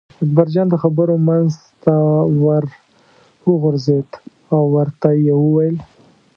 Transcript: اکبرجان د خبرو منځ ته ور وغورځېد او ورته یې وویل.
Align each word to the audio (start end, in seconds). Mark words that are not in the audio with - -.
اکبرجان 0.23 0.67
د 0.69 0.75
خبرو 0.83 1.15
منځ 1.27 1.51
ته 1.83 1.93
ور 2.43 2.63
وغورځېد 3.49 4.09
او 4.53 4.61
ورته 4.75 5.09
یې 5.25 5.33
وویل. 5.43 5.77